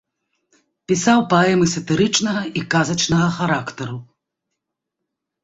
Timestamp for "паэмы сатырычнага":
1.33-2.41